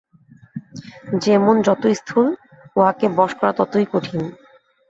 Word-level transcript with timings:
যে-মন 1.21 1.57
যত 1.61 1.83
স্থূল, 1.91 2.27
উহাকে 2.75 3.05
বশ 3.17 3.31
করা 3.39 3.51
ততই 3.57 3.85
কঠিন। 3.93 4.21